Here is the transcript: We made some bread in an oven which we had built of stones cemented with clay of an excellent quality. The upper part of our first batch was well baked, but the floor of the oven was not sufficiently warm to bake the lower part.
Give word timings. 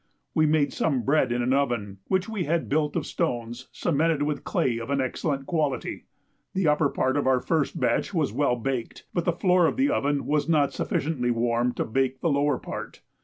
We 0.33 0.47
made 0.47 0.73
some 0.73 1.03
bread 1.03 1.31
in 1.31 1.43
an 1.43 1.53
oven 1.53 1.99
which 2.07 2.27
we 2.27 2.45
had 2.45 2.67
built 2.67 2.95
of 2.95 3.05
stones 3.05 3.67
cemented 3.71 4.23
with 4.23 4.43
clay 4.43 4.79
of 4.79 4.89
an 4.89 4.99
excellent 4.99 5.45
quality. 5.45 6.05
The 6.55 6.67
upper 6.67 6.89
part 6.89 7.17
of 7.17 7.27
our 7.27 7.39
first 7.39 7.79
batch 7.79 8.11
was 8.11 8.33
well 8.33 8.55
baked, 8.55 9.05
but 9.13 9.25
the 9.25 9.31
floor 9.31 9.67
of 9.67 9.77
the 9.77 9.91
oven 9.91 10.25
was 10.25 10.49
not 10.49 10.73
sufficiently 10.73 11.29
warm 11.29 11.73
to 11.73 11.85
bake 11.85 12.19
the 12.19 12.29
lower 12.31 12.57
part. 12.57 13.03